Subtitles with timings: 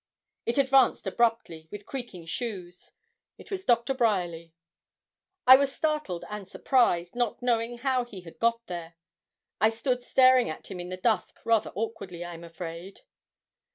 [0.47, 2.93] It advanced abruptly, with creaking shoes;
[3.37, 4.51] it was Doctor Bryerly.
[5.45, 8.95] I was startled and surprised, not knowing how he had got there.
[9.59, 13.01] I stood staring at him in the dusk rather awkwardly, I am afraid.